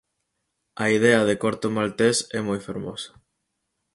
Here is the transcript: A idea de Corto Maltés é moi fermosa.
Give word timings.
A 0.83 0.85
idea 0.97 1.21
de 1.29 1.35
Corto 1.43 1.67
Maltés 1.77 2.17
é 2.37 2.39
moi 2.47 2.59
fermosa. 2.67 3.11